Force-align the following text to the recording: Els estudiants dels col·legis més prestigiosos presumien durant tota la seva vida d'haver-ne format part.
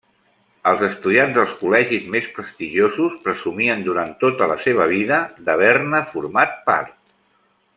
Els 0.69 0.79
estudiants 0.85 1.35
dels 1.35 1.51
col·legis 1.59 2.07
més 2.15 2.29
prestigiosos 2.37 3.19
presumien 3.27 3.85
durant 3.89 4.17
tota 4.25 4.49
la 4.53 4.57
seva 4.65 4.89
vida 4.95 5.21
d'haver-ne 5.47 6.05
format 6.15 6.59
part. 6.73 6.99